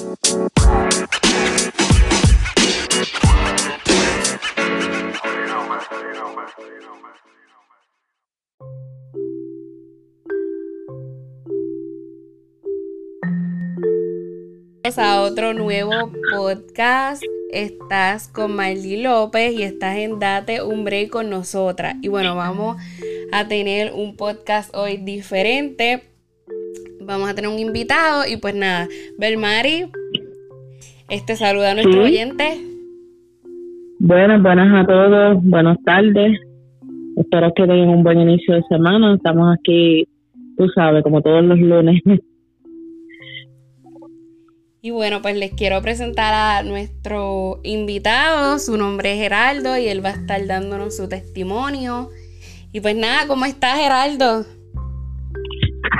a 0.00 0.04
otro 15.22 15.54
nuevo 15.54 16.12
podcast. 16.32 17.24
Estás 17.50 18.28
con 18.28 18.54
Marley 18.54 19.02
López 19.02 19.52
y 19.52 19.64
estás 19.64 19.96
en 19.96 20.20
Date 20.20 20.62
un 20.62 20.84
Break 20.84 21.10
con 21.10 21.28
nosotras. 21.28 21.96
Y 22.02 22.08
bueno, 22.08 22.36
vamos 22.36 22.76
a 23.32 23.48
tener 23.48 23.92
un 23.92 24.16
podcast 24.16 24.72
hoy 24.76 24.98
diferente. 24.98 26.07
Vamos 27.08 27.30
a 27.30 27.34
tener 27.34 27.50
un 27.50 27.58
invitado 27.58 28.24
y 28.30 28.36
pues 28.36 28.54
nada, 28.54 28.86
Belmari, 29.16 29.86
este 31.08 31.36
saluda 31.36 31.70
a 31.70 31.74
nuestro 31.74 32.02
oyente. 32.02 32.58
Buenas, 33.98 34.42
buenas 34.42 34.84
a 34.84 34.86
todos, 34.86 35.42
buenas 35.42 35.78
tardes. 35.86 36.38
Espero 37.16 37.50
que 37.56 37.62
tengan 37.62 37.88
un 37.88 38.02
buen 38.02 38.20
inicio 38.20 38.56
de 38.56 38.62
semana. 38.68 39.14
Estamos 39.14 39.56
aquí, 39.58 40.06
tú 40.58 40.68
sabes, 40.74 41.02
como 41.02 41.22
todos 41.22 41.42
los 41.42 41.58
lunes. 41.58 42.02
Y 44.80 44.92
bueno, 44.92 45.20
pues 45.20 45.36
les 45.36 45.52
quiero 45.54 45.82
presentar 45.82 46.32
a 46.32 46.62
nuestro 46.62 47.58
invitado. 47.64 48.60
Su 48.60 48.76
nombre 48.76 49.14
es 49.14 49.18
Geraldo 49.18 49.76
y 49.76 49.88
él 49.88 50.04
va 50.04 50.10
a 50.10 50.12
estar 50.12 50.46
dándonos 50.46 50.96
su 50.96 51.08
testimonio. 51.08 52.10
Y 52.72 52.80
pues 52.80 52.94
nada, 52.94 53.26
¿cómo 53.26 53.44
estás, 53.44 53.76
Geraldo? 53.76 54.44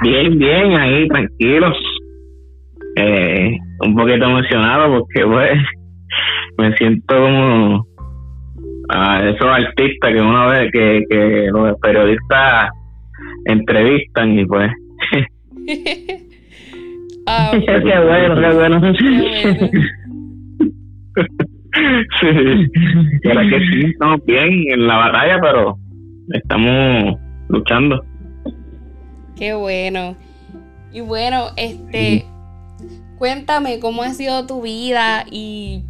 Bien, 0.03 0.39
bien, 0.39 0.77
ahí, 0.79 1.09
tranquilos. 1.09 1.77
Eh, 2.97 3.57
un 3.81 3.95
poquito 3.95 4.25
emocionado 4.25 4.99
porque 4.99 5.25
pues 5.25 5.59
me 6.59 6.77
siento 6.77 7.15
como 7.15 7.87
a 8.89 9.29
esos 9.29 9.47
artistas 9.47 10.13
que 10.13 10.21
uno 10.21 10.49
ve 10.49 10.71
que, 10.73 11.03
que 11.09 11.49
los 11.53 11.79
periodistas 11.81 12.71
entrevistan 13.45 14.39
y 14.39 14.47
pues 14.47 14.73
Ah, 17.31 17.53
qué 17.67 17.79
bueno, 17.79 18.41
qué 18.41 18.55
bueno. 18.55 18.81
sí, 22.21 22.31
para 23.23 23.43
que 23.49 23.59
sí, 23.61 23.81
estamos 23.85 24.25
bien 24.25 24.65
en 24.69 24.87
la 24.87 24.97
batalla, 24.97 25.39
pero 25.43 25.77
estamos 26.33 27.17
luchando. 27.51 28.03
Qué 29.39 29.55
bueno. 29.55 30.17
Y 30.93 31.01
bueno, 31.01 31.49
este, 31.57 32.25
cuéntame 33.19 33.79
cómo 33.79 34.03
ha 34.03 34.11
sido 34.11 34.47
tu 34.47 34.63
vida 34.63 35.25
y 35.31 35.85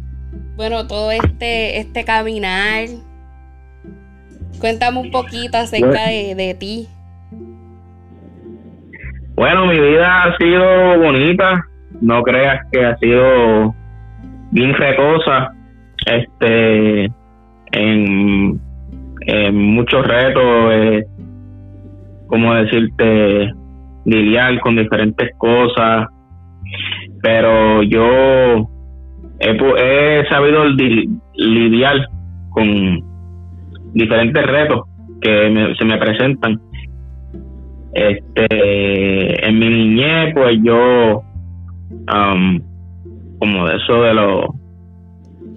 bueno, 0.55 0.87
todo 0.87 1.11
este, 1.11 1.79
este 1.79 2.03
caminar. 2.03 2.87
Cuéntame 4.59 4.99
un 4.99 5.11
poquito 5.11 5.57
acerca 5.57 6.07
de, 6.07 6.35
de 6.35 6.53
ti. 6.53 6.87
Bueno, 9.35 9.67
mi 9.67 9.79
vida 9.79 10.23
ha 10.23 10.37
sido 10.37 10.99
bonita, 10.99 11.65
no 12.01 12.21
creas 12.23 12.65
que 12.73 12.85
ha 12.85 12.97
sido 12.97 13.73
bien 14.51 14.73
recosa, 14.73 15.53
este, 16.05 17.09
en, 17.71 18.59
muchos 19.53 20.05
retos, 20.05 20.73
eh, 20.73 21.05
como 22.29 22.53
decirte, 22.53 23.51
lidiar 24.05 24.59
con 24.61 24.75
diferentes 24.75 25.29
cosas, 25.37 26.07
pero 27.21 27.83
yo 27.83 28.69
he, 29.39 30.25
sabido 30.29 30.65
lidiar 31.35 31.95
con 32.51 33.03
diferentes 33.93 34.45
retos 34.45 34.81
que 35.21 35.73
se 35.77 35.85
me 35.85 35.97
presentan. 35.97 36.61
Este, 37.93 39.47
en 39.47 39.59
mi 39.59 39.67
niñez, 39.67 40.33
pues 40.35 40.57
yo, 40.63 41.23
um, 42.13 42.59
como 43.39 43.67
de 43.67 43.77
eso 43.77 44.03
de 44.03 44.13
lo, 44.13 44.55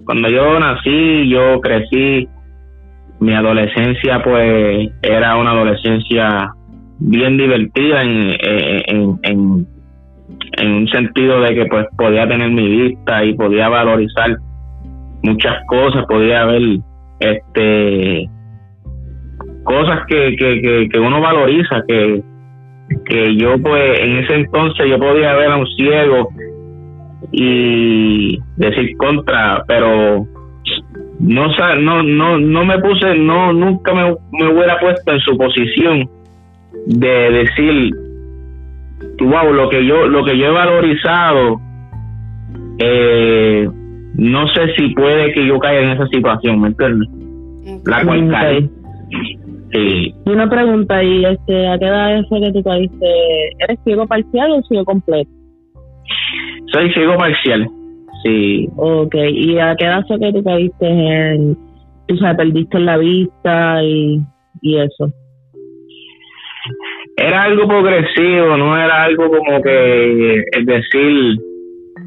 cuando 0.05 0.29
yo 0.29 0.59
nací, 0.59 1.29
yo 1.29 1.61
crecí, 1.61 2.27
mi 3.19 3.33
adolescencia 3.33 4.21
pues 4.23 4.89
era 5.01 5.37
una 5.37 5.51
adolescencia 5.51 6.51
bien 6.99 7.37
divertida 7.37 8.01
en, 8.01 8.35
en, 8.41 9.19
en, 9.23 9.67
en 10.57 10.71
un 10.71 10.87
sentido 10.87 11.41
de 11.41 11.55
que 11.55 11.65
pues 11.65 11.87
podía 11.97 12.27
tener 12.27 12.49
mi 12.51 12.67
vista 12.67 13.23
y 13.23 13.33
podía 13.33 13.69
valorizar 13.69 14.37
muchas 15.23 15.57
cosas, 15.67 16.05
podía 16.07 16.45
ver 16.45 16.61
este 17.19 18.29
cosas 19.63 20.01
que, 20.07 20.35
que, 20.37 20.89
que, 20.91 20.99
uno 20.99 21.21
valoriza, 21.21 21.81
que, 21.87 22.21
que 23.05 23.35
yo 23.37 23.57
pues 23.61 23.99
en 23.99 24.17
ese 24.17 24.35
entonces 24.35 24.85
yo 24.89 24.99
podía 24.99 25.33
ver 25.33 25.51
a 25.51 25.57
un 25.57 25.67
ciego 25.77 26.29
y 27.31 28.37
decir 28.57 28.95
contra, 28.97 29.63
pero 29.67 30.27
no 31.19 31.47
no 31.77 32.03
no 32.03 32.37
no 32.37 32.65
me 32.65 32.79
puse 32.79 33.15
no 33.15 33.53
nunca 33.53 33.93
me, 33.93 34.15
me 34.33 34.53
hubiera 34.53 34.79
puesto 34.79 35.11
en 35.11 35.19
su 35.19 35.37
posición 35.37 36.09
de 36.85 37.31
decir 37.31 37.91
wow 39.19 39.53
lo 39.53 39.69
que 39.69 39.85
yo 39.85 40.07
lo 40.07 40.23
que 40.23 40.37
yo 40.37 40.47
he 40.47 40.51
valorizado 40.51 41.59
eh, 42.79 43.69
no 44.15 44.47
sé 44.49 44.73
si 44.77 44.89
puede 44.89 45.33
que 45.33 45.45
yo 45.45 45.59
caiga 45.59 45.81
en 45.81 45.89
esa 45.91 46.07
situación 46.07 46.61
¿me 46.61 46.67
entiendes? 46.69 47.09
la 47.85 48.05
cual 48.05 48.29
cae 48.29 48.69
y 49.73 50.13
una 50.25 50.47
pregunta, 50.47 51.03
¿y 51.03 51.25
este, 51.25 51.67
a 51.67 51.79
qué 51.79 51.85
edad 51.85 52.23
fue 52.29 52.41
que 52.41 52.51
tú 52.51 52.63
caíste? 52.63 53.05
¿Eres 53.57 53.79
ciego 53.83 54.05
parcial 54.05 54.51
o 54.51 54.61
ciego 54.63 54.85
completo? 54.85 55.29
Soy 56.71 56.93
ciego 56.93 57.17
parcial, 57.17 57.67
sí. 58.23 58.69
Ok, 58.75 59.15
¿y 59.15 59.57
a 59.57 59.75
qué 59.75 59.85
edad 59.85 60.05
fue 60.07 60.19
que 60.19 60.31
tú 60.31 60.43
caíste 60.43 60.87
en, 60.87 61.57
tú 62.07 62.17
sabes, 62.17 62.37
perdiste 62.37 62.79
la 62.79 62.97
vista 62.97 63.83
y, 63.83 64.21
y 64.61 64.77
eso? 64.77 65.11
Era 67.15 67.43
algo 67.43 67.67
progresivo, 67.67 68.57
no 68.57 68.75
era 68.75 69.03
algo 69.03 69.29
como 69.29 69.61
que, 69.61 70.39
es 70.51 70.65
decir, 70.65 71.37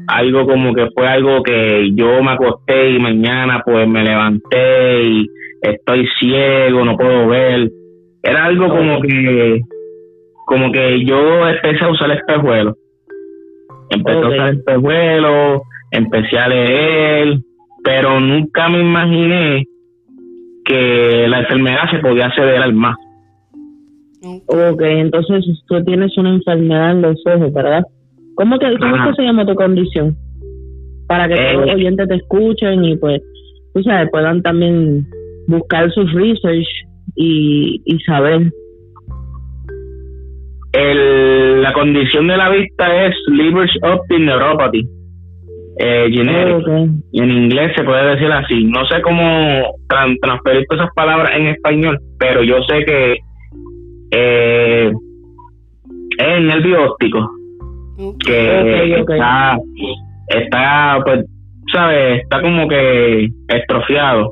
algo 0.07 0.45
como 0.45 0.73
que 0.73 0.87
fue 0.93 1.07
algo 1.07 1.43
que 1.43 1.91
yo 1.93 2.21
me 2.23 2.31
acosté 2.31 2.91
y 2.91 2.99
mañana 2.99 3.61
pues 3.65 3.87
me 3.87 4.03
levanté 4.03 5.03
y 5.03 5.27
estoy 5.61 6.07
ciego, 6.19 6.85
no 6.85 6.97
puedo 6.97 7.27
ver. 7.27 7.69
Era 8.23 8.45
algo 8.45 8.69
como 8.69 9.01
que, 9.01 9.61
como 10.45 10.71
que 10.71 11.05
yo 11.05 11.47
empecé 11.47 11.83
a 11.83 11.89
usar 11.89 12.11
espejuelo. 12.11 12.75
Empecé 13.89 14.17
a 14.17 14.27
usar 14.27 14.53
espejuelo, 14.55 15.61
empecé 15.91 16.37
a 16.37 16.47
leer, 16.49 17.37
pero 17.83 18.19
nunca 18.19 18.67
me 18.69 18.81
imaginé 18.81 19.65
que 20.65 21.25
la 21.29 21.39
enfermedad 21.39 21.89
se 21.91 21.99
podía 21.99 22.25
acceder 22.27 22.61
al 22.61 22.73
más. 22.73 22.97
Ok, 24.47 24.81
entonces 24.81 25.45
tú 25.67 25.83
tienes 25.83 26.17
una 26.17 26.31
enfermedad 26.31 26.91
en 26.91 27.01
los 27.01 27.21
ojos, 27.25 27.53
¿verdad? 27.53 27.83
¿Cómo, 28.35 28.59
que, 28.59 28.77
cómo 28.77 29.13
se 29.15 29.23
llama 29.23 29.45
tu 29.45 29.55
condición? 29.55 30.15
Para 31.07 31.27
que 31.27 31.35
todos 31.35 31.53
los 31.53 31.69
eh, 31.69 31.75
oyentes 31.75 32.07
te 32.07 32.15
escuchen 32.15 32.85
y 32.85 32.97
pues, 32.97 33.21
tú 33.73 33.81
sabes, 33.83 34.09
puedan 34.11 34.41
también 34.41 35.05
buscar 35.47 35.91
sus 35.91 36.11
research 36.13 36.67
y, 37.15 37.81
y 37.85 37.99
saber. 38.01 38.51
El, 40.73 41.63
la 41.63 41.73
condición 41.73 42.27
de 42.27 42.37
la 42.37 42.49
vista 42.49 43.05
es 43.05 43.15
Leber's 43.27 43.71
Optic 43.81 44.19
Neuropathy. 44.19 44.87
Eh, 45.79 46.07
Y 46.09 47.21
en 47.21 47.31
inglés 47.31 47.71
se 47.75 47.83
puede 47.83 48.15
decir 48.15 48.31
así. 48.31 48.63
No 48.65 48.85
sé 48.85 49.01
cómo 49.01 49.75
transferir 49.87 50.65
todas 50.67 50.85
esas 50.85 50.95
palabras 50.95 51.31
en 51.35 51.47
español, 51.47 51.99
pero 52.19 52.43
yo 52.43 52.55
sé 52.67 52.83
que 52.85 53.15
eh, 54.11 54.91
es 56.17 56.27
el 56.27 56.47
nervio 56.47 56.85
óptico. 56.91 57.29
Que 58.25 58.99
está, 58.99 59.57
está, 60.27 60.99
pues, 61.03 61.25
¿sabes? 61.71 62.21
Está 62.21 62.41
como 62.41 62.67
que 62.67 63.27
estrofiado 63.47 64.31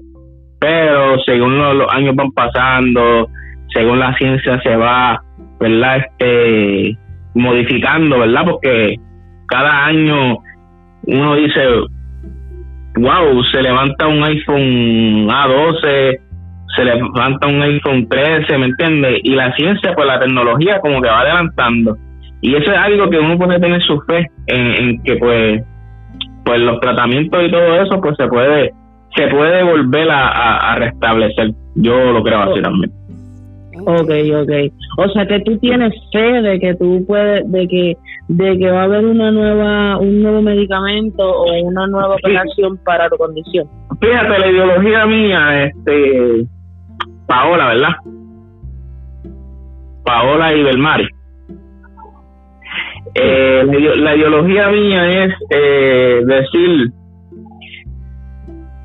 pero 0.66 1.19
según 1.25 1.60
los, 1.60 1.88
años 1.92 2.16
van 2.16 2.31
pasando, 2.31 3.27
según 3.72 4.00
la 4.00 4.16
ciencia 4.18 4.60
se 4.63 4.75
va, 4.75 5.22
¿verdad? 5.60 5.98
Este, 5.98 6.98
modificando, 7.36 8.18
¿verdad? 8.18 8.45
Porque 8.45 8.95
cada 9.48 9.86
año 9.86 10.38
uno 11.04 11.36
dice, 11.36 11.62
wow, 12.95 13.44
se 13.51 13.62
levanta 13.62 14.07
un 14.07 14.24
iPhone 14.24 15.27
A12, 15.27 16.19
se 16.75 16.86
levanta 16.86 17.48
un 17.48 17.62
iPhone 17.62 18.07
13, 18.10 18.57
¿me 18.57 18.66
entiendes? 18.68 19.19
Y 19.24 19.36
la 19.36 19.54
ciencia, 19.56 19.94
pues 19.94 20.07
la 20.07 20.19
tecnología 20.19 20.80
como 20.80 21.01
que 21.01 21.10
va 21.10 21.22
adelantando. 21.22 21.98
Y 22.42 22.56
eso 22.56 22.72
es 22.72 22.77
algo 22.77 23.10
que 23.10 23.19
uno 23.19 23.38
puede 23.38 23.60
tener 23.60 23.81
su 23.83 24.00
fe 24.01 24.27
en, 24.48 24.83
en 24.83 25.04
que 25.04 25.16
pues 25.18 25.63
pues 26.45 26.60
los 26.60 26.80
tratamientos 26.80 27.44
y 27.44 27.51
todo 27.51 27.81
eso, 27.81 28.00
pues 28.00 28.16
se 28.18 28.27
puede 28.27 28.72
se 29.16 29.27
puede 29.27 29.63
volver 29.63 30.10
a, 30.12 30.75
restablecer. 30.75 31.51
Yo 31.75 32.12
lo 32.12 32.22
creo 32.22 32.39
así 32.42 32.62
también. 32.62 32.92
Ok, 33.86 34.12
ok. 34.42 34.74
O 34.98 35.10
sea 35.10 35.25
que 35.25 35.39
tú 35.42 35.57
tienes 35.60 35.94
fe 36.12 36.42
de 36.42 36.60
que 36.60 36.75
tú 36.75 37.04
puedes, 37.07 37.50
de 37.51 37.68
que, 37.68 37.98
de 38.27 38.57
que 38.57 38.72
va 38.72 38.81
a 38.81 38.83
haber 38.86 39.06
una 39.06 39.31
nueva, 39.31 39.98
un 40.00 40.22
nuevo 40.22 40.42
medicamento 40.42 41.24
o 41.24 41.62
una 41.63 41.88
nueva 41.88 42.16
operación 42.16 42.77
para 42.83 43.10
tu 43.10 43.18
condición. 43.18 43.68
Fíjate, 44.01 44.39
la 44.39 44.48
ideología 44.48 45.06
mía, 45.06 45.66
este, 45.66 46.45
Paola, 47.27 47.68
¿verdad? 47.68 47.95
Paola 50.04 50.54
y 50.54 50.63
Belmari. 50.63 51.07
Eh, 53.16 53.63
la, 53.98 54.16
ideología 54.16 54.68
mía 54.69 55.25
es 55.25 55.33
eh, 55.50 56.22
decir 56.25 56.89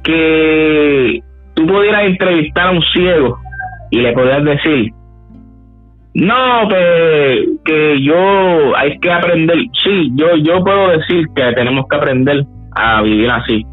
que 0.04 1.20
tú 1.54 1.66
pudieras 1.66 2.04
entrevistar 2.04 2.68
a 2.68 2.70
un 2.70 2.82
ciego 2.92 3.38
y 3.90 3.98
le 4.00 4.12
podías 4.12 4.44
decir, 4.44 4.92
no, 6.14 6.68
que, 6.68 7.46
que 7.64 8.02
yo 8.02 8.76
hay 8.76 8.98
que 9.00 9.10
aprender, 9.10 9.58
sí, 9.82 10.10
yo, 10.14 10.36
yo 10.36 10.62
puedo 10.62 10.90
decir 10.90 11.26
que 11.34 11.52
tenemos 11.54 11.86
que 11.88 11.96
aprender 11.96 12.44
a 12.72 13.02
vivir 13.02 13.30
así. 13.30 13.64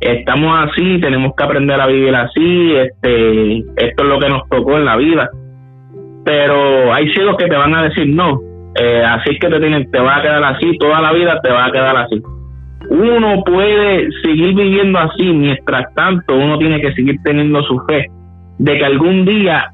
Estamos 0.00 0.68
así, 0.68 1.00
tenemos 1.00 1.34
que 1.36 1.44
aprender 1.44 1.80
a 1.80 1.86
vivir 1.86 2.14
así, 2.14 2.74
este, 2.76 3.58
esto 3.58 4.04
es 4.04 4.08
lo 4.08 4.18
que 4.20 4.28
nos 4.28 4.48
tocó 4.48 4.76
en 4.76 4.84
la 4.84 4.96
vida. 4.96 5.28
Pero 6.24 6.92
hay 6.92 7.08
ciegos 7.12 7.36
que 7.36 7.46
te 7.46 7.56
van 7.56 7.74
a 7.74 7.84
decir 7.84 8.06
no, 8.08 8.40
eh, 8.80 9.02
así 9.04 9.38
que 9.38 9.48
te 9.48 9.58
tienen, 9.58 9.90
te 9.90 9.98
va 9.98 10.16
a 10.16 10.22
quedar 10.22 10.44
así, 10.44 10.76
toda 10.78 11.00
la 11.00 11.12
vida 11.12 11.40
te 11.42 11.50
va 11.50 11.66
a 11.66 11.72
quedar 11.72 11.96
así. 11.96 12.22
Uno 12.90 13.42
puede 13.44 14.08
seguir 14.22 14.54
viviendo 14.54 14.98
así, 14.98 15.24
mientras 15.32 15.92
tanto 15.94 16.36
uno 16.36 16.58
tiene 16.58 16.80
que 16.80 16.92
seguir 16.92 17.16
teniendo 17.24 17.62
su 17.62 17.78
fe 17.88 18.06
de 18.58 18.78
que 18.78 18.84
algún 18.84 19.24
día 19.24 19.70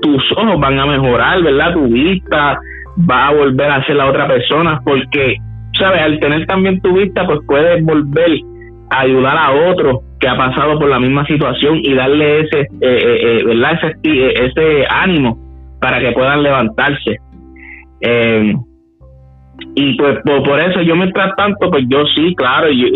tus 0.00 0.32
ojos 0.32 0.60
van 0.60 0.78
a 0.78 0.86
mejorar, 0.86 1.42
¿verdad? 1.42 1.74
Tu 1.74 1.88
vista 1.88 2.58
va 3.10 3.28
a 3.28 3.34
volver 3.34 3.70
a 3.70 3.84
ser 3.84 3.96
la 3.96 4.06
otra 4.06 4.26
persona, 4.26 4.80
porque, 4.84 5.36
¿sabes? 5.78 6.00
Al 6.00 6.20
tener 6.20 6.46
también 6.46 6.80
tu 6.80 6.94
vista, 6.94 7.26
pues 7.26 7.40
puedes 7.46 7.84
volver 7.84 8.38
ayudar 9.00 9.36
a 9.36 9.70
otro 9.70 10.00
que 10.20 10.28
ha 10.28 10.36
pasado 10.36 10.78
por 10.78 10.88
la 10.88 10.98
misma 10.98 11.26
situación 11.26 11.78
y 11.82 11.94
darle 11.94 12.40
ese, 12.40 12.60
eh, 12.60 12.66
eh, 12.80 13.18
eh, 13.22 13.44
¿verdad? 13.44 13.78
Ese, 14.02 14.44
ese 14.44 14.86
ánimo 14.88 15.38
para 15.80 16.00
que 16.00 16.12
puedan 16.12 16.42
levantarse. 16.42 17.16
y 19.76 19.96
pues 19.96 20.18
por, 20.24 20.60
eso 20.60 20.80
yo 20.82 20.96
mientras 20.96 21.34
tanto, 21.36 21.70
pues 21.70 21.84
yo 21.88 22.04
sí, 22.14 22.34
claro, 22.34 22.70
yo, 22.70 22.86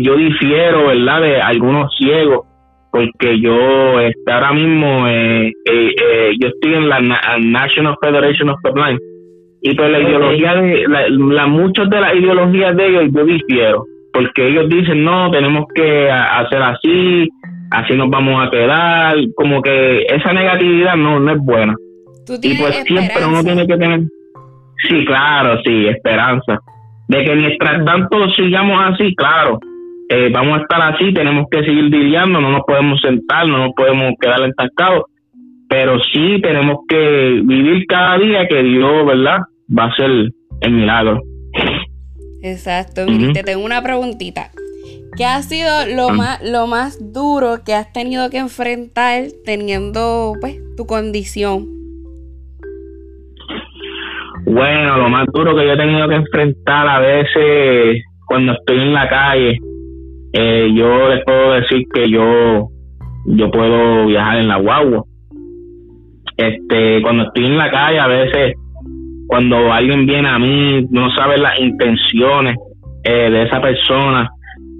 yo 0.00 0.16
difiero, 0.16 0.86
¿verdad? 0.88 1.22
De 1.22 1.40
algunos 1.40 1.94
ciegos 1.96 2.48
porque 2.90 3.40
yo 3.40 4.00
este, 4.00 4.32
ahora 4.32 4.52
mismo 4.52 5.06
eh, 5.08 5.48
eh, 5.48 5.90
eh, 6.02 6.32
yo 6.40 6.48
estoy 6.48 6.74
en 6.74 6.88
la 6.88 7.00
National 7.38 7.96
Federation 8.00 8.48
of 8.48 8.58
the 8.62 8.70
Blind 8.70 8.98
y 9.62 9.74
pues 9.74 9.90
la 9.90 10.00
ideología 10.00 10.54
de 10.54 10.84
la, 10.88 11.46
muchas 11.46 11.90
de 11.90 12.00
las 12.00 12.14
ideologías 12.14 12.76
de 12.76 12.86
ellos 12.86 13.04
yo 13.12 13.24
difiero 13.24 13.84
porque 14.12 14.48
ellos 14.48 14.68
dicen 14.68 15.04
no 15.04 15.30
tenemos 15.30 15.66
que 15.74 16.10
hacer 16.10 16.62
así 16.62 17.28
así 17.70 17.94
nos 17.94 18.10
vamos 18.10 18.46
a 18.46 18.50
quedar 18.50 19.16
como 19.34 19.62
que 19.62 20.02
esa 20.02 20.32
negatividad 20.32 20.96
no 20.96 21.20
no 21.20 21.32
es 21.32 21.38
buena 21.38 21.74
y 22.42 22.58
pues 22.58 22.82
siempre 22.84 23.24
uno 23.26 23.42
tiene 23.42 23.66
que 23.66 23.76
tener 23.76 24.00
sí 24.88 25.04
claro 25.04 25.60
sí 25.64 25.86
esperanza 25.88 26.58
de 27.08 27.24
que 27.24 27.34
mientras 27.34 27.84
tanto 27.84 28.30
sigamos 28.32 28.80
así 28.92 29.14
claro 29.14 29.58
eh, 30.10 30.30
vamos 30.32 30.58
a 30.58 30.62
estar 30.62 30.80
así, 30.94 31.12
tenemos 31.12 31.48
que 31.50 31.62
seguir 31.62 31.84
lidiando, 31.84 32.40
no 32.40 32.50
nos 32.50 32.62
podemos 32.62 32.98
sentar, 33.00 33.46
no 33.46 33.58
nos 33.58 33.74
podemos 33.74 34.14
quedar 34.18 34.42
estancados, 34.48 35.04
pero 35.68 35.98
sí 36.12 36.40
tenemos 36.42 36.78
que 36.88 37.42
vivir 37.44 37.84
cada 37.86 38.16
día 38.16 38.48
que 38.48 38.62
Dios, 38.62 39.04
¿verdad? 39.04 39.40
Va 39.78 39.84
a 39.84 39.96
ser 39.96 40.10
el 40.62 40.72
milagro. 40.72 41.20
Exacto, 42.42 43.06
te 43.32 43.42
tengo 43.42 43.64
una 43.64 43.82
preguntita. 43.82 44.50
¿Qué 45.16 45.24
ha 45.24 45.42
sido 45.42 45.68
lo, 45.96 46.10
más, 46.10 46.40
lo 46.42 46.66
más 46.66 47.12
duro 47.12 47.64
que 47.64 47.74
has 47.74 47.92
tenido 47.92 48.30
que 48.30 48.38
enfrentar 48.38 49.24
teniendo 49.44 50.34
pues 50.40 50.58
tu 50.76 50.86
condición? 50.86 51.66
Bueno, 54.44 54.96
lo 54.98 55.08
más 55.08 55.26
duro 55.32 55.56
que 55.56 55.66
yo 55.66 55.72
he 55.72 55.76
tenido 55.76 56.08
que 56.08 56.14
enfrentar 56.14 56.88
a 56.88 57.00
veces 57.00 58.02
cuando 58.26 58.52
estoy 58.52 58.78
en 58.78 58.94
la 58.94 59.08
calle, 59.08 59.58
eh, 60.32 60.68
yo 60.74 61.08
les 61.08 61.24
puedo 61.24 61.52
decir 61.52 61.84
que 61.92 62.08
yo 62.08 62.68
yo 63.26 63.50
puedo 63.50 64.06
viajar 64.06 64.38
en 64.38 64.48
la 64.48 64.56
guagua. 64.56 65.04
Este, 66.36 67.02
cuando 67.02 67.24
estoy 67.24 67.46
en 67.46 67.58
la 67.58 67.70
calle, 67.70 67.98
a 67.98 68.06
veces, 68.06 68.54
cuando 69.28 69.72
alguien 69.72 70.06
viene 70.06 70.28
a 70.28 70.38
mí, 70.38 70.86
no 70.90 71.10
sabe 71.14 71.38
las 71.38 71.58
intenciones 71.60 72.56
eh, 73.04 73.30
de 73.30 73.42
esa 73.44 73.60
persona, 73.60 74.28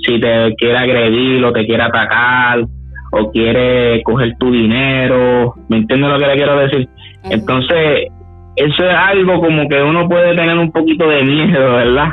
si 0.05 0.19
te 0.19 0.55
quiere 0.57 0.79
agredir 0.79 1.45
o 1.45 1.53
te 1.53 1.65
quiere 1.65 1.85
atacar 1.85 2.65
o 3.13 3.31
quiere 3.31 4.03
coger 4.03 4.35
tu 4.41 4.51
dinero, 4.51 5.55
¿me 5.69 5.77
entiendes 5.77 6.11
lo 6.11 6.19
que 6.19 6.27
le 6.27 6.37
quiero 6.37 6.59
decir? 6.59 6.89
Entonces, 7.31 8.09
eso 8.57 8.85
es 8.85 8.95
algo 8.95 9.41
como 9.41 9.69
que 9.69 9.81
uno 9.81 10.09
puede 10.09 10.35
tener 10.35 10.59
un 10.59 10.73
poquito 10.73 11.09
de 11.09 11.23
miedo, 11.23 11.75
¿verdad? 11.75 12.13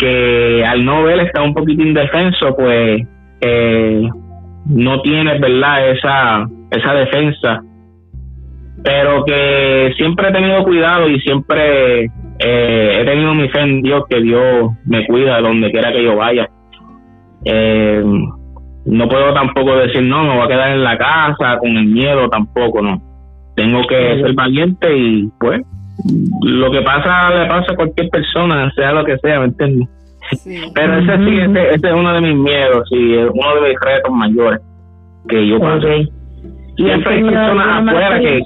que 0.00 0.64
al 0.64 0.84
no 0.84 1.02
ver 1.02 1.20
está 1.20 1.42
un 1.42 1.52
poquito 1.52 1.82
indefenso, 1.82 2.56
pues 2.56 3.06
eh, 3.42 4.08
no 4.66 5.02
tiene, 5.02 5.38
¿verdad?, 5.38 5.90
esa, 5.90 6.48
esa 6.70 6.94
defensa. 6.94 7.62
Pero 8.82 9.24
que 9.24 9.92
siempre 9.96 10.28
he 10.28 10.32
tenido 10.32 10.64
cuidado 10.64 11.08
y 11.08 11.20
siempre 11.20 12.04
eh, 12.38 12.98
he 13.00 13.04
tenido 13.04 13.34
mi 13.34 13.48
fe 13.48 13.60
en 13.60 13.82
Dios, 13.82 14.04
que 14.08 14.20
Dios 14.20 14.70
me 14.86 15.06
cuida 15.06 15.36
de 15.36 15.42
donde 15.42 15.70
quiera 15.70 15.92
que 15.92 16.02
yo 16.02 16.16
vaya. 16.16 16.48
Eh, 17.44 18.02
no 18.86 19.08
puedo 19.08 19.34
tampoco 19.34 19.76
decir, 19.76 20.02
no, 20.02 20.24
me 20.24 20.36
voy 20.36 20.44
a 20.44 20.48
quedar 20.48 20.72
en 20.72 20.82
la 20.82 20.96
casa 20.96 21.58
con 21.58 21.76
el 21.76 21.86
miedo, 21.86 22.28
tampoco, 22.28 22.80
no. 22.80 23.00
Tengo 23.54 23.86
que 23.86 24.22
ser 24.22 24.32
valiente 24.32 24.96
y 24.96 25.28
pues 25.38 25.60
lo 26.42 26.70
que 26.70 26.80
pasa 26.80 27.30
le 27.30 27.46
pasa 27.46 27.72
a 27.72 27.76
cualquier 27.76 28.08
persona, 28.08 28.70
sea 28.74 28.92
lo 28.92 29.04
que 29.04 29.18
sea, 29.18 29.40
¿me 29.40 29.46
entiendes? 29.46 29.88
Pero 30.74 30.98
ese 30.98 31.24
sí, 31.24 31.38
ese, 31.40 31.74
es 31.74 31.92
uno 31.92 32.12
de 32.14 32.20
mis 32.20 32.36
miedos 32.36 32.88
y 32.90 33.16
es 33.16 33.28
uno 33.30 33.54
de 33.56 33.68
mis 33.68 33.80
retos 33.80 34.12
mayores 34.12 34.60
que 35.28 35.46
yo 35.46 35.60
paso. 35.60 35.88
Siempre 36.76 37.14
hay 37.14 37.22
personas 37.22 37.88
afuera 37.88 38.20
que... 38.20 38.42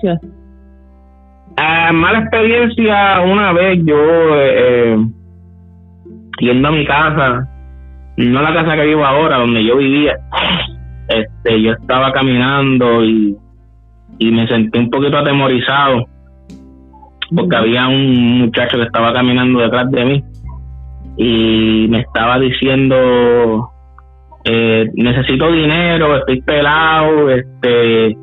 Ah, 1.56 1.92
mala 1.92 2.18
experiencia, 2.20 3.20
una 3.20 3.52
vez 3.52 3.78
yo 3.84 3.96
eh, 3.96 4.94
eh, 4.94 4.96
yendo 6.40 6.68
a 6.68 6.72
mi 6.72 6.84
casa, 6.84 7.48
no 8.16 8.42
la 8.42 8.52
casa 8.52 8.74
que 8.74 8.86
vivo 8.86 9.04
ahora, 9.04 9.38
donde 9.38 9.64
yo 9.64 9.76
vivía, 9.76 10.16
este, 11.08 11.62
yo 11.62 11.72
estaba 11.72 12.12
caminando 12.12 13.04
y, 13.04 13.36
y 14.18 14.30
me 14.32 14.48
sentí 14.48 14.78
un 14.80 14.90
poquito 14.90 15.18
atemorizado 15.18 16.06
porque 17.34 17.56
había 17.56 17.88
un 17.88 18.38
muchacho 18.40 18.76
que 18.76 18.84
estaba 18.84 19.12
caminando 19.12 19.60
detrás 19.60 19.90
de 19.90 20.04
mí 20.04 20.24
y 21.16 21.86
me 21.88 22.00
estaba 22.00 22.38
diciendo 22.38 23.70
eh, 24.44 24.90
necesito 24.94 25.50
dinero, 25.50 26.16
estoy 26.16 26.42
pelado, 26.42 27.30
este 27.30 28.16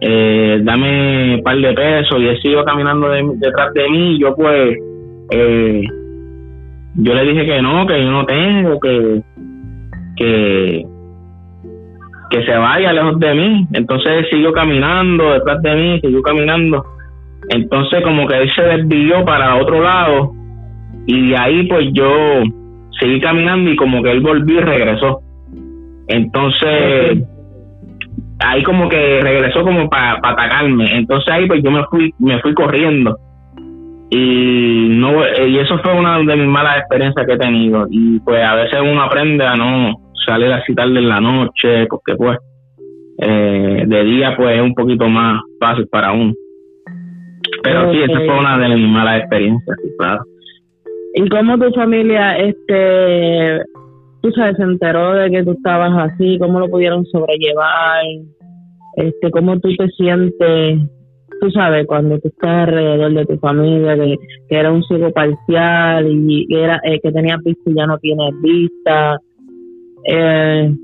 eh, 0.00 0.60
dame 0.62 1.36
un 1.36 1.42
par 1.42 1.56
de 1.56 1.72
pesos 1.72 2.20
y 2.20 2.28
él 2.28 2.38
siguió 2.40 2.64
caminando 2.64 3.08
detrás 3.08 3.74
de 3.74 3.90
mí 3.90 4.18
yo 4.20 4.34
pues 4.36 4.76
eh, 5.30 5.82
yo 6.94 7.14
le 7.14 7.24
dije 7.24 7.46
que 7.46 7.62
no, 7.62 7.86
que 7.86 8.02
yo 8.02 8.10
no 8.10 8.26
tengo, 8.26 8.78
que 8.80 9.22
que 10.16 10.84
que 12.30 12.44
se 12.44 12.56
vaya 12.58 12.92
lejos 12.92 13.18
de 13.18 13.34
mí. 13.34 13.66
Entonces 13.72 14.12
él 14.18 14.26
siguió 14.30 14.52
caminando 14.52 15.32
detrás 15.32 15.62
de 15.62 15.74
mí, 15.74 16.00
siguió 16.00 16.22
caminando 16.22 16.84
entonces 17.48 18.02
como 18.02 18.26
que 18.26 18.36
él 18.36 18.50
se 18.54 18.62
desvió 18.62 19.24
para 19.24 19.56
otro 19.56 19.80
lado 19.80 20.32
y 21.06 21.30
de 21.30 21.36
ahí 21.38 21.66
pues 21.66 21.86
yo 21.92 22.42
seguí 23.00 23.20
caminando 23.20 23.70
y 23.70 23.76
como 23.76 24.02
que 24.02 24.10
él 24.10 24.20
volvió 24.20 24.60
y 24.60 24.62
regresó. 24.62 25.22
Entonces 26.08 27.22
ahí 28.40 28.62
como 28.62 28.88
que 28.88 29.20
regresó 29.20 29.62
como 29.62 29.88
para 29.88 30.18
atacarme. 30.22 30.96
Entonces 30.96 31.32
ahí 31.32 31.46
pues 31.46 31.62
yo 31.62 31.70
me 31.70 31.84
fui 31.84 32.12
me 32.18 32.40
fui 32.40 32.54
corriendo 32.54 33.18
y 34.10 34.88
no 34.90 35.12
y 35.46 35.58
eso 35.58 35.78
fue 35.78 35.92
una 35.92 36.18
de 36.18 36.36
mis 36.36 36.48
malas 36.48 36.78
experiencias 36.78 37.26
que 37.26 37.34
he 37.34 37.38
tenido 37.38 37.86
y 37.90 38.18
pues 38.20 38.42
a 38.42 38.54
veces 38.54 38.80
uno 38.80 39.02
aprende 39.02 39.44
a 39.44 39.54
no 39.54 39.94
salir 40.26 40.50
así 40.52 40.74
tarde 40.74 40.98
en 40.98 41.08
la 41.08 41.20
noche 41.20 41.86
porque 41.88 42.14
pues 42.16 42.38
eh, 43.18 43.84
de 43.86 44.04
día 44.04 44.34
pues 44.36 44.56
es 44.56 44.62
un 44.62 44.74
poquito 44.74 45.08
más 45.08 45.42
fácil 45.60 45.86
para 45.88 46.12
uno. 46.12 46.32
Pero 47.62 47.92
sí, 47.92 47.98
esa 48.02 48.18
fue 48.18 48.38
una 48.38 48.58
de 48.58 48.76
mis 48.76 48.88
malas 48.88 49.20
experiencias, 49.20 49.76
claro. 49.98 50.22
¿Y 51.14 51.28
cómo 51.28 51.58
tu 51.58 51.72
familia, 51.72 52.36
este, 52.38 53.60
tú 54.22 54.30
sabes, 54.32 54.56
se 54.56 54.62
enteró 54.62 55.14
de 55.14 55.30
que 55.30 55.44
tú 55.44 55.52
estabas 55.52 56.12
así? 56.12 56.38
¿Cómo 56.38 56.60
lo 56.60 56.68
pudieron 56.68 57.04
sobrellevar? 57.06 58.02
Este, 58.96 59.30
¿Cómo 59.30 59.58
tú 59.60 59.68
te 59.76 59.88
sientes, 59.88 60.80
tú 61.40 61.50
sabes, 61.52 61.86
cuando 61.86 62.18
tú 62.18 62.28
estás 62.28 62.68
alrededor 62.68 63.12
de 63.14 63.26
tu 63.26 63.38
familia, 63.38 63.96
que, 63.96 64.16
era 64.48 64.72
un 64.72 64.82
ciego 64.84 65.10
parcial 65.12 66.06
y 66.10 66.46
que, 66.46 66.62
era, 66.62 66.80
eh, 66.84 66.98
que 67.02 67.12
tenías 67.12 67.42
vista 67.44 67.70
y 67.70 67.74
ya 67.74 67.86
no 67.86 67.98
tienes 67.98 68.34
vista? 68.42 69.18
Eh, 70.04 70.74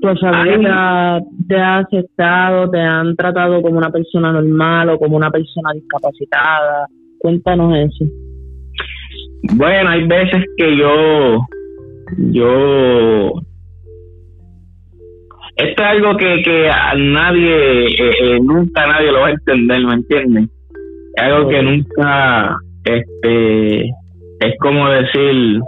¿Tu 0.00 0.16
familia 0.16 1.18
te 1.48 1.56
ha 1.56 1.78
aceptado, 1.78 2.70
te 2.70 2.78
han 2.78 3.16
tratado 3.16 3.62
como 3.62 3.78
una 3.78 3.90
persona 3.90 4.32
normal 4.32 4.90
o 4.90 4.98
como 4.98 5.16
una 5.16 5.30
persona 5.30 5.72
discapacitada? 5.72 6.86
Cuéntanos 7.18 7.74
eso. 7.74 8.04
Bueno, 9.54 9.90
hay 9.90 10.06
veces 10.06 10.44
que 10.56 10.76
yo, 10.76 11.38
yo, 12.16 13.32
esto 15.56 15.82
es 15.82 15.88
algo 15.88 16.16
que, 16.16 16.42
que 16.42 16.68
a 16.68 16.94
nadie, 16.94 17.86
eh, 17.86 18.12
eh, 18.22 18.38
nunca 18.40 18.86
nadie 18.86 19.12
lo 19.12 19.20
va 19.20 19.28
a 19.28 19.32
entender, 19.32 19.84
¿me 19.84 19.94
entienden? 19.94 20.50
Es 21.16 21.22
algo 21.22 21.48
que 21.48 21.62
nunca, 21.62 22.56
este, 22.84 23.84
es 24.40 24.58
como 24.60 24.88
decir, 24.88 25.60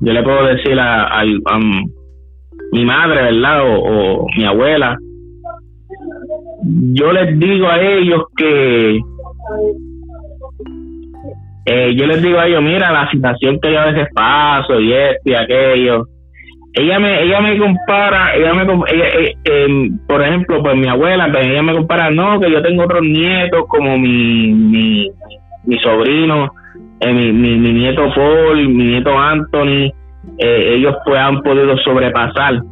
yo 0.00 0.12
le 0.12 0.22
puedo 0.22 0.46
decir 0.46 0.78
a, 0.78 1.20
a, 1.20 1.24
mi 2.72 2.84
madre, 2.84 3.22
¿verdad? 3.22 3.62
O, 3.66 4.22
o 4.22 4.26
mi 4.36 4.44
abuela, 4.44 4.98
yo 6.64 7.12
les 7.12 7.38
digo 7.38 7.68
a 7.68 7.80
ellos 7.80 8.22
que 8.36 9.00
eh, 11.64 11.94
yo 11.94 12.06
les 12.06 12.22
digo 12.22 12.38
a 12.38 12.46
ellos, 12.46 12.62
mira, 12.62 12.90
la 12.90 13.10
situación 13.10 13.58
que 13.60 13.72
yo 13.72 13.80
a 13.80 13.86
veces 13.86 14.08
paso 14.14 14.80
y 14.80 14.92
esto 14.92 15.22
y 15.24 15.34
aquello. 15.34 16.06
Ella 16.74 16.98
me, 16.98 17.22
ella 17.22 17.40
me 17.40 17.58
compara, 17.58 18.34
ella 18.34 18.54
me, 18.54 18.62
eh, 18.62 19.34
em, 19.44 19.98
por 20.08 20.22
ejemplo, 20.22 20.62
pues 20.62 20.74
mi 20.74 20.88
abuela, 20.88 21.30
pues 21.30 21.46
ella 21.46 21.62
me 21.62 21.74
compara, 21.74 22.10
no, 22.10 22.40
que 22.40 22.50
yo 22.50 22.62
tengo 22.62 22.84
otros 22.84 23.02
nietos 23.02 23.64
como 23.68 23.98
mi, 23.98 24.52
mi, 24.52 25.10
mi 25.64 25.78
sobrino, 25.80 26.50
eh, 27.00 27.12
mi, 27.12 27.30
mi, 27.30 27.58
mi, 27.58 27.72
nieto 27.72 28.10
Paul, 28.14 28.68
mi 28.68 28.84
nieto 28.84 29.16
Anthony, 29.16 29.92
ellos 30.38 30.96
pues 31.04 31.20
han 31.20 31.42
podido 31.42 31.76
sobrepasar 31.78 32.62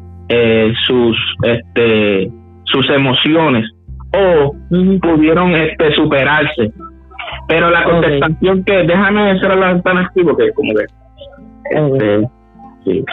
sus, 0.86 1.16
este, 1.42 2.30
sus 2.64 2.88
emociones 2.90 3.68
o 4.12 4.54
pudieron 5.02 5.54
este, 5.56 5.92
superarse 5.94 6.72
pero 7.50 7.68
la 7.68 7.82
contestación 7.82 8.62
que, 8.62 8.84
déjame 8.84 9.40
cerrar 9.40 9.58
la 9.58 9.72
ventana 9.72 10.08
aquí 10.08 10.22
porque 10.22 10.52
como 10.52 10.72
que, 10.72 10.84
este, 11.64 12.28
sí. 12.84 13.04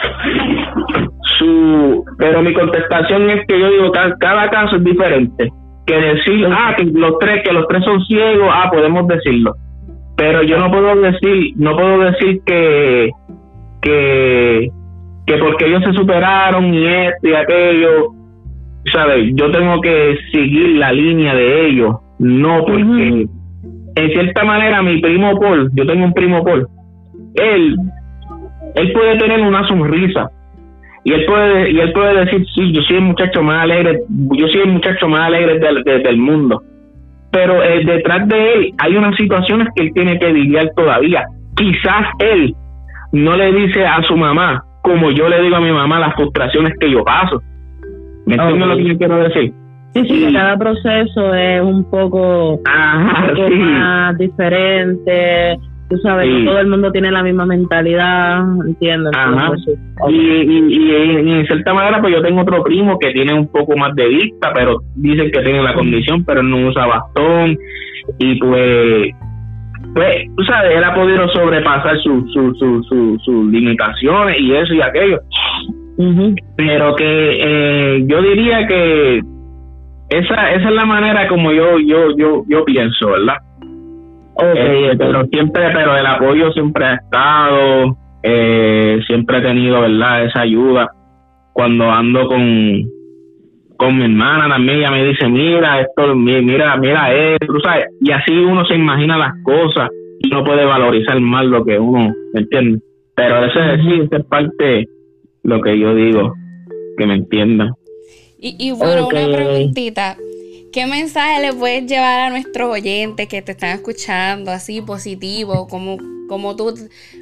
Su, 1.38 2.04
pero 2.18 2.40
mi 2.42 2.52
contestación 2.52 3.28
es 3.30 3.44
que 3.48 3.58
yo 3.58 3.68
digo, 3.68 3.90
cada, 3.90 4.16
cada 4.18 4.48
caso 4.48 4.76
es 4.76 4.84
diferente. 4.84 5.52
Que 5.86 5.96
decir, 6.00 6.46
ah, 6.52 6.72
que 6.76 6.84
los 6.84 7.18
tres, 7.18 7.42
que 7.42 7.52
los 7.52 7.66
tres 7.66 7.82
son 7.84 8.00
ciegos, 8.04 8.48
ah, 8.52 8.70
podemos 8.70 9.08
decirlo. 9.08 9.56
Pero 10.16 10.44
yo 10.44 10.56
no 10.56 10.70
puedo 10.70 10.94
decir, 10.94 11.54
no 11.56 11.74
puedo 11.74 11.98
decir 11.98 12.40
que, 12.46 13.10
que, 13.82 14.68
que 15.26 15.36
porque 15.38 15.66
ellos 15.66 15.82
se 15.84 15.94
superaron 15.94 16.72
y 16.72 16.86
esto 16.86 17.28
y 17.28 17.34
aquello, 17.34 18.12
¿sabes? 18.92 19.32
Yo 19.34 19.50
tengo 19.50 19.80
que 19.80 20.16
seguir 20.30 20.78
la 20.78 20.92
línea 20.92 21.34
de 21.34 21.66
ellos, 21.66 21.96
no 22.20 22.64
porque 22.64 23.26
en 23.98 24.10
cierta 24.10 24.44
manera 24.44 24.82
mi 24.82 25.00
primo 25.00 25.38
Paul, 25.38 25.70
yo 25.74 25.86
tengo 25.86 26.04
un 26.04 26.12
primo 26.12 26.44
Paul, 26.44 26.66
él, 27.34 27.76
él 28.74 28.92
puede 28.92 29.18
tener 29.18 29.40
una 29.40 29.66
sonrisa 29.66 30.30
y 31.04 31.12
él 31.12 31.24
puede 31.26 31.70
y 31.70 31.80
él 31.80 31.92
puede 31.92 32.24
decir 32.24 32.44
sí 32.54 32.72
yo 32.72 32.82
soy 32.82 32.96
el 32.96 33.02
muchacho 33.02 33.42
más 33.42 33.62
alegre 33.62 34.00
yo 34.08 34.46
soy 34.48 34.62
el 34.62 34.72
muchacho 34.72 35.08
más 35.08 35.20
alegre 35.26 35.58
del, 35.58 35.82
del 35.84 36.16
mundo. 36.16 36.62
Pero 37.30 37.62
eh, 37.62 37.84
detrás 37.84 38.26
de 38.26 38.52
él 38.54 38.74
hay 38.78 38.96
unas 38.96 39.14
situaciones 39.16 39.68
que 39.74 39.84
él 39.84 39.90
tiene 39.94 40.18
que 40.18 40.32
lidiar 40.32 40.70
todavía. 40.74 41.24
Quizás 41.56 42.06
él 42.20 42.54
no 43.12 43.36
le 43.36 43.52
dice 43.52 43.84
a 43.84 44.02
su 44.02 44.16
mamá 44.16 44.64
como 44.82 45.10
yo 45.10 45.28
le 45.28 45.42
digo 45.42 45.56
a 45.56 45.60
mi 45.60 45.70
mamá 45.70 46.00
las 46.00 46.14
frustraciones 46.14 46.72
que 46.80 46.90
yo 46.90 47.04
paso. 47.04 47.42
¿me 48.26 48.34
entiendes 48.34 48.68
lo 48.68 48.76
que 48.76 48.84
yo 48.84 48.98
quiero 48.98 49.16
decir? 49.18 49.52
Sí, 49.94 50.04
sí, 50.06 50.32
cada 50.32 50.56
proceso 50.56 51.34
es 51.34 51.62
un 51.62 51.84
poco, 51.90 52.60
más 52.64 54.18
diferente. 54.18 55.58
Tú 55.88 55.96
sabes, 56.02 56.28
todo 56.44 56.58
el 56.58 56.66
mundo 56.66 56.92
tiene 56.92 57.10
la 57.10 57.22
misma 57.22 57.46
mentalidad, 57.46 58.42
¿entiendes? 58.66 59.10
y, 60.06 60.14
y, 60.14 60.92
en 60.92 61.46
cierta 61.46 61.72
manera, 61.72 61.98
pues 62.02 62.14
yo 62.14 62.20
tengo 62.20 62.42
otro 62.42 62.62
primo 62.62 62.98
que 62.98 63.10
tiene 63.12 63.32
un 63.32 63.48
poco 63.48 63.74
más 63.74 63.94
de 63.94 64.06
vista, 64.06 64.52
pero 64.54 64.76
dice 64.96 65.30
que 65.30 65.40
tiene 65.40 65.62
la 65.62 65.72
condición, 65.72 66.24
pero 66.24 66.42
no 66.42 66.68
usa 66.68 66.86
bastón. 66.86 67.56
Y 68.18 68.38
pues, 68.38 69.14
pues, 69.94 70.16
tú 70.36 70.44
sabes, 70.44 70.76
él 70.76 70.84
ha 70.84 70.94
podido 70.94 71.26
sobrepasar 71.28 71.98
sus 72.00 72.32
su, 72.34 72.54
su, 72.54 73.18
sus 73.24 73.50
limitaciones 73.50 74.38
y 74.38 74.54
eso 74.54 74.74
y 74.74 74.82
aquello. 74.82 75.20
Pero 76.56 76.94
que 76.96 77.38
eh, 77.40 78.04
yo 78.06 78.22
diría 78.22 78.66
que 78.66 79.22
esa, 80.10 80.50
esa 80.52 80.68
es 80.68 80.74
la 80.74 80.84
manera 80.84 81.28
como 81.28 81.52
yo, 81.52 81.78
yo, 81.78 82.16
yo, 82.16 82.44
yo 82.48 82.64
pienso, 82.64 83.08
¿verdad? 83.08 83.36
Okay, 84.34 84.84
eh, 84.84 84.96
pero 84.96 85.26
siempre, 85.26 85.68
pero 85.72 85.96
el 85.96 86.06
apoyo 86.06 86.52
siempre 86.52 86.84
ha 86.86 86.94
estado, 86.94 87.96
eh, 88.22 89.00
siempre 89.06 89.38
he 89.38 89.42
tenido, 89.42 89.80
¿verdad? 89.80 90.24
Esa 90.24 90.42
ayuda. 90.42 90.90
Cuando 91.52 91.90
ando 91.90 92.26
con, 92.26 92.84
con 93.76 93.96
mi 93.96 94.04
hermana 94.04 94.48
también, 94.48 94.78
ella 94.78 94.90
me 94.92 95.04
dice, 95.04 95.28
mira, 95.28 95.80
esto, 95.80 96.14
mira, 96.14 96.76
mira 96.76 97.12
esto, 97.12 97.60
¿sabes? 97.62 97.86
Y 98.00 98.12
así 98.12 98.32
uno 98.32 98.64
se 98.64 98.76
imagina 98.76 99.18
las 99.18 99.32
cosas 99.42 99.90
y 100.20 100.28
no 100.28 100.44
puede 100.44 100.64
valorizar 100.64 101.18
más 101.20 101.44
lo 101.44 101.64
que 101.64 101.78
uno, 101.78 102.14
¿entiende? 102.34 102.78
Pero 103.16 103.44
eso 103.44 103.60
es 103.60 103.78
decir, 103.78 104.08
es 104.10 104.24
parte 104.26 104.86
lo 105.42 105.60
que 105.60 105.78
yo 105.78 105.94
digo, 105.94 106.32
que 106.96 107.06
me 107.06 107.14
entiendan. 107.14 107.72
Y, 108.40 108.70
bueno, 108.70 109.08
una 109.08 109.26
preguntita. 109.26 110.16
¿Qué 110.72 110.86
mensaje 110.86 111.40
le 111.40 111.52
puedes 111.52 111.86
llevar 111.86 112.20
a 112.20 112.30
nuestros 112.30 112.70
oyentes 112.70 113.26
que 113.26 113.42
te 113.42 113.52
están 113.52 113.70
escuchando 113.70 114.52
así 114.52 114.80
positivo, 114.80 115.66
como, 115.66 115.96
como 116.28 116.54
tú 116.54 116.74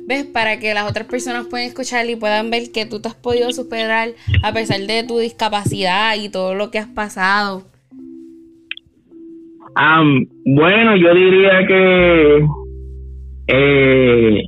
ves, 0.07 0.25
para 0.25 0.59
que 0.59 0.75
las 0.75 0.91
otras 0.91 1.07
personas 1.07 1.47
puedan 1.47 1.67
escuchar 1.67 2.11
y 2.11 2.17
puedan 2.17 2.51
ver 2.51 2.71
que 2.73 2.85
tú 2.85 3.01
te 3.01 3.09
has 3.09 3.15
podido 3.15 3.51
superar 3.53 4.11
a 4.43 4.53
pesar 4.53 4.81
de 4.81 5.05
tu 5.05 5.19
discapacidad 5.19 6.17
y 6.17 6.29
todo 6.29 6.55
lo 6.55 6.71
que 6.71 6.79
has 6.79 6.89
pasado? 6.89 7.63
bueno, 10.45 10.97
yo 10.97 11.15
diría 11.15 11.67
que 11.67 12.47
eh, 13.49 14.43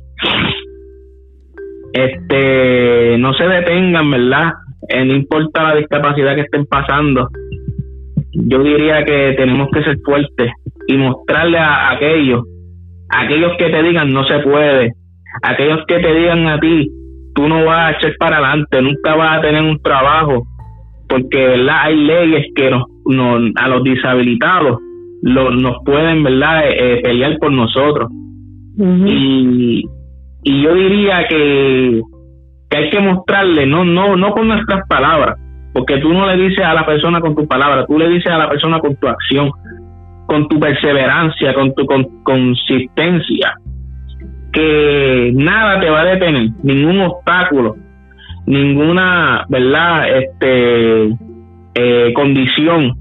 este 1.93 3.17
no 3.19 3.33
se 3.35 3.43
detengan, 3.43 4.09
¿verdad? 4.09 4.53
Eh, 4.89 5.05
no 5.05 5.13
importa 5.13 5.63
la 5.63 5.75
discapacidad 5.75 6.35
que 6.35 6.41
estén 6.41 6.65
pasando, 6.65 7.29
yo 8.33 8.63
diría 8.63 9.03
que 9.05 9.33
tenemos 9.37 9.69
que 9.71 9.83
ser 9.83 9.97
fuertes 10.03 10.51
y 10.87 10.97
mostrarle 10.97 11.57
a 11.57 11.91
aquellos, 11.91 12.43
a 13.09 13.21
aquellos 13.21 13.51
que 13.57 13.69
te 13.69 13.83
digan 13.83 14.11
no 14.11 14.23
se 14.25 14.39
puede, 14.39 14.93
a 15.43 15.51
aquellos 15.51 15.85
que 15.87 15.99
te 15.99 16.13
digan 16.13 16.47
a 16.47 16.59
ti, 16.59 16.89
tú 17.35 17.47
no 17.47 17.65
vas 17.65 17.93
a 17.93 17.97
echar 17.97 18.13
para 18.19 18.37
adelante, 18.37 18.81
nunca 18.81 19.15
vas 19.15 19.37
a 19.37 19.41
tener 19.41 19.61
un 19.63 19.79
trabajo, 19.81 20.47
porque 21.07 21.37
verdad 21.37 21.81
hay 21.83 21.95
leyes 21.95 22.45
que 22.55 22.69
nos, 22.69 22.85
a 23.55 23.67
los 23.67 23.83
deshabilitados 23.83 24.79
nos 25.21 25.75
pueden 25.85 26.23
verdad 26.23 26.67
eh, 26.67 26.75
eh, 26.77 27.01
pelear 27.01 27.37
por 27.39 27.51
nosotros. 27.51 28.09
Y, 28.77 29.83
y 30.43 30.61
yo 30.61 30.73
diría 30.73 31.27
que 31.27 32.01
que 32.69 32.77
hay 32.77 32.89
que 32.89 32.99
mostrarle, 32.99 33.65
no, 33.65 33.83
no, 33.83 34.15
no 34.15 34.31
con 34.31 34.47
nuestras 34.47 34.87
palabras, 34.87 35.37
porque 35.73 35.97
tú 35.97 36.13
no 36.13 36.27
le 36.27 36.37
dices 36.37 36.65
a 36.65 36.73
la 36.73 36.85
persona 36.85 37.19
con 37.19 37.35
tu 37.35 37.47
palabra, 37.47 37.85
tú 37.85 37.97
le 37.97 38.09
dices 38.09 38.31
a 38.31 38.37
la 38.37 38.49
persona 38.49 38.79
con 38.79 38.95
tu 38.95 39.07
acción, 39.07 39.51
con 40.27 40.47
tu 40.47 40.59
perseverancia, 40.59 41.53
con 41.53 41.73
tu 41.73 41.85
consistencia, 42.23 43.53
que 44.51 45.31
nada 45.35 45.79
te 45.79 45.89
va 45.89 46.01
a 46.01 46.05
detener, 46.05 46.49
ningún 46.63 47.01
obstáculo, 47.01 47.75
ninguna, 48.45 49.45
¿verdad? 49.49 50.17
Este, 50.17 51.09
eh, 51.75 52.13
condición 52.13 52.93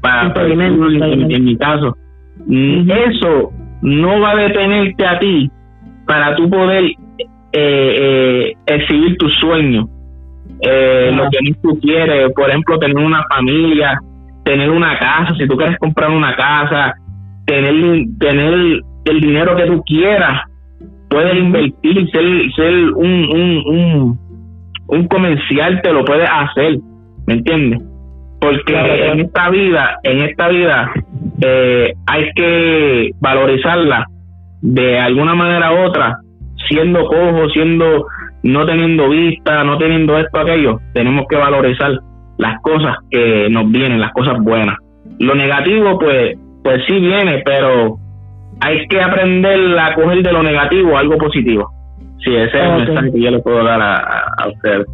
para, 0.00 0.32
en, 0.46 1.44
mi 1.44 1.56
caso, 1.56 1.96
eso 2.48 3.52
no 3.82 4.20
va 4.20 4.32
a 4.32 4.36
detenerte 4.36 5.06
a 5.06 5.18
ti 5.18 5.50
para 6.06 6.36
tú 6.36 6.48
poder 6.48 6.92
eh, 7.58 7.96
eh, 7.98 8.52
exhibir 8.66 9.16
tus 9.16 9.32
sueños, 9.40 9.86
eh, 10.60 11.10
lo 11.14 11.30
que 11.30 11.38
tú 11.62 11.78
quieres, 11.80 12.30
por 12.34 12.50
ejemplo, 12.50 12.78
tener 12.78 12.98
una 12.98 13.24
familia, 13.34 13.98
tener 14.44 14.70
una 14.70 14.98
casa, 14.98 15.34
si 15.38 15.48
tú 15.48 15.56
quieres 15.56 15.78
comprar 15.78 16.10
una 16.10 16.36
casa, 16.36 16.94
tener, 17.46 18.04
tener 18.18 18.80
el 19.06 19.20
dinero 19.20 19.56
que 19.56 19.64
tú 19.64 19.82
quieras, 19.86 20.42
puedes 21.08 21.34
invertir, 21.34 22.10
ser, 22.10 22.24
ser 22.54 22.74
un, 22.94 23.24
un, 23.24 23.62
un, 23.66 24.18
un 24.88 25.08
comercial, 25.08 25.80
te 25.82 25.94
lo 25.94 26.04
puedes 26.04 26.28
hacer, 26.30 26.76
¿me 27.26 27.34
entiendes? 27.34 27.80
Porque 28.38 28.74
en 28.74 29.20
esta 29.20 29.48
vida, 29.48 29.96
en 30.02 30.20
esta 30.20 30.48
vida, 30.48 30.92
eh, 31.40 31.94
hay 32.06 32.30
que 32.34 33.10
valorizarla 33.18 34.06
de 34.60 34.98
alguna 34.98 35.34
manera 35.34 35.72
u 35.72 35.86
otra, 35.86 36.18
siendo 36.68 37.06
cojo, 37.06 37.48
siendo 37.50 38.06
no 38.42 38.64
teniendo 38.64 39.08
vista, 39.08 39.64
no 39.64 39.76
teniendo 39.78 40.16
esto, 40.18 40.38
aquello, 40.38 40.80
tenemos 40.94 41.26
que 41.28 41.36
valorizar 41.36 41.92
las 42.38 42.60
cosas 42.62 42.96
que 43.10 43.48
nos 43.50 43.70
vienen, 43.70 44.00
las 44.00 44.12
cosas 44.12 44.38
buenas. 44.40 44.76
Lo 45.18 45.34
negativo, 45.34 45.98
pues, 45.98 46.38
pues 46.62 46.82
sí 46.86 46.94
viene, 46.94 47.42
pero 47.44 47.96
hay 48.60 48.86
que 48.88 49.00
aprender 49.00 49.78
a 49.78 49.94
coger 49.94 50.22
de 50.22 50.32
lo 50.32 50.42
negativo 50.42 50.96
algo 50.96 51.16
positivo. 51.18 51.70
Sí, 52.24 52.34
ese 52.34 52.56
es 52.58 52.64
el 52.64 52.86
mensaje 52.86 53.12
que 53.12 53.20
yo 53.20 53.30
le 53.30 53.38
puedo 53.40 53.62
dar 53.62 53.80
a, 53.80 53.96
a, 54.38 54.48
ustedes. 54.48 54.86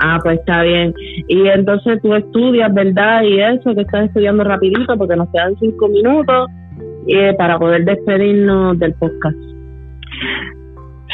Ah, 0.00 0.18
pues 0.22 0.38
está 0.38 0.62
bien. 0.62 0.94
Y 1.28 1.48
entonces 1.48 2.00
tú 2.02 2.14
estudias, 2.14 2.72
¿verdad? 2.74 3.22
Y 3.22 3.40
eso, 3.40 3.74
que 3.74 3.82
estás 3.82 4.06
estudiando 4.06 4.44
rapidito 4.44 4.96
porque 4.96 5.16
nos 5.16 5.30
quedan 5.32 5.56
cinco 5.58 5.88
minutos 5.88 6.48
eh, 7.08 7.34
para 7.38 7.58
poder 7.58 7.84
despedirnos 7.84 8.78
del 8.78 8.94
podcast. 8.94 9.36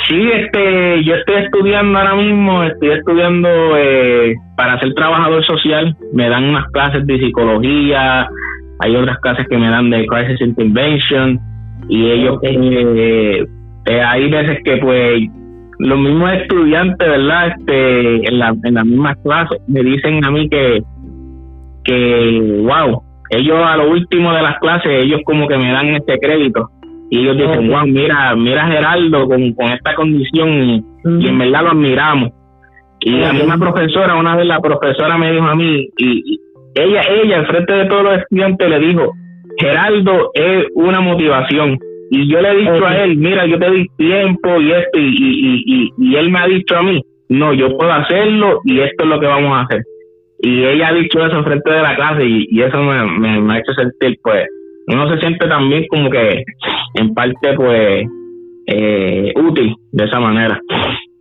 Sí, 0.08 0.30
este, 0.32 1.04
yo 1.04 1.14
estoy 1.14 1.44
estudiando 1.44 1.98
ahora 1.98 2.16
mismo, 2.16 2.62
estoy 2.64 2.90
estudiando 2.90 3.48
eh, 3.76 4.34
para 4.56 4.78
ser 4.80 4.94
trabajador 4.94 5.44
social. 5.44 5.96
Me 6.12 6.28
dan 6.28 6.44
unas 6.44 6.66
clases 6.72 7.06
de 7.06 7.18
psicología, 7.18 8.28
hay 8.80 8.96
otras 8.96 9.18
clases 9.18 9.46
que 9.48 9.58
me 9.58 9.68
dan 9.68 9.90
de 9.90 10.06
crisis 10.06 10.40
intervention 10.40 11.38
y 11.88 12.10
ellos, 12.10 12.38
eh, 12.42 13.44
eh, 13.86 14.00
hay 14.00 14.30
veces 14.30 14.58
que 14.64 14.76
pues 14.78 15.22
los 15.78 15.98
mismos 15.98 16.32
estudiantes, 16.32 17.08
¿verdad? 17.08 17.48
Este, 17.56 18.28
en, 18.28 18.38
la, 18.38 18.54
en 18.64 18.74
las 18.74 18.84
mismas 18.84 19.16
clases 19.22 19.60
me 19.68 19.82
dicen 19.82 20.24
a 20.24 20.30
mí 20.30 20.48
que, 20.48 20.82
que, 21.84 22.60
wow, 22.62 23.02
ellos 23.30 23.58
a 23.64 23.76
lo 23.76 23.90
último 23.90 24.32
de 24.32 24.42
las 24.42 24.58
clases, 24.58 25.04
ellos 25.04 25.20
como 25.24 25.46
que 25.46 25.56
me 25.58 25.72
dan 25.72 25.94
este 25.94 26.18
crédito 26.18 26.70
y 27.12 27.18
ellos 27.18 27.36
dicen, 27.36 27.68
wow, 27.68 27.86
mira, 27.86 28.34
mira 28.34 28.66
Geraldo 28.68 29.28
con, 29.28 29.52
con 29.52 29.66
esta 29.70 29.94
condición 29.94 30.48
y, 30.48 30.82
en 31.04 31.38
verdad 31.38 31.64
lo 31.64 31.70
admiramos. 31.72 32.30
Y 33.00 33.10
la 33.10 33.34
misma 33.34 33.58
profesora, 33.58 34.14
una 34.14 34.34
vez 34.34 34.46
la 34.46 34.60
profesora 34.60 35.18
me 35.18 35.30
dijo 35.30 35.44
a 35.44 35.54
mí, 35.54 35.90
y, 35.98 36.40
ella, 36.74 37.02
ella, 37.02 37.36
en 37.36 37.46
frente 37.48 37.70
de 37.70 37.84
todos 37.84 38.04
los 38.04 38.18
estudiantes, 38.18 38.66
le 38.66 38.78
dijo, 38.78 39.12
Geraldo 39.58 40.30
es 40.32 40.64
una 40.74 41.02
motivación. 41.02 41.78
Y 42.10 42.32
yo 42.32 42.40
le 42.40 42.50
he 42.50 42.56
dicho 42.56 42.86
a 42.86 43.04
él, 43.04 43.18
mira, 43.18 43.44
yo 43.44 43.58
te 43.58 43.70
di 43.70 43.86
tiempo 43.98 44.58
y 44.58 44.72
esto, 44.72 44.98
y, 44.98 45.04
y, 45.04 45.64
y, 45.66 45.92
y 45.98 46.16
él 46.16 46.30
me 46.30 46.38
ha 46.38 46.46
dicho 46.46 46.78
a 46.78 46.82
mí, 46.82 47.02
no, 47.28 47.52
yo 47.52 47.76
puedo 47.76 47.92
hacerlo 47.92 48.62
y 48.64 48.80
esto 48.80 49.04
es 49.04 49.10
lo 49.10 49.20
que 49.20 49.26
vamos 49.26 49.54
a 49.54 49.64
hacer. 49.64 49.82
Y 50.40 50.64
ella 50.64 50.88
ha 50.88 50.94
dicho 50.94 51.22
eso 51.22 51.36
en 51.36 51.44
frente 51.44 51.70
de 51.70 51.82
la 51.82 51.94
clase 51.94 52.24
y, 52.24 52.62
eso 52.62 52.78
me, 52.82 53.38
me 53.38 53.52
ha 53.52 53.58
hecho 53.58 53.74
sentir, 53.74 54.18
pues, 54.22 54.46
uno 54.88 55.08
se 55.08 55.20
siente 55.20 55.46
también 55.48 55.86
como 55.88 56.10
que 56.10 56.44
en 56.94 57.14
parte 57.14 57.54
pues 57.54 58.06
eh, 58.66 59.32
útil 59.36 59.74
de 59.92 60.04
esa 60.04 60.20
manera. 60.20 60.60